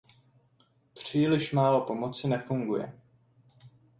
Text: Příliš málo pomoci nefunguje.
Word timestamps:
Příliš 0.93 1.51
málo 1.53 1.81
pomoci 1.81 2.27
nefunguje. 2.27 2.93